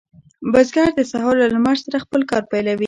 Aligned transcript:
بزګر 0.51 0.89
د 0.95 1.01
سهار 1.11 1.35
له 1.41 1.47
لمر 1.55 1.75
سره 1.85 2.03
خپل 2.05 2.21
کار 2.31 2.43
پیلوي. 2.51 2.79